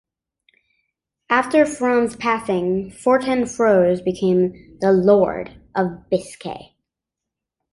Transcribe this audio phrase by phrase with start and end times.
[1.29, 6.75] After From's passing, Fortun Froes became the Lord of Biscay.